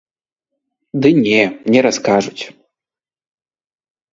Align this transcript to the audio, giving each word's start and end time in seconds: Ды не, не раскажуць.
Ды 1.03 1.09
не, 1.25 1.43
не 1.75 1.79
раскажуць. 1.89 2.43